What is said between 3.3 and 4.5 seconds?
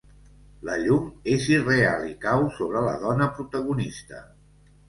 protagonista.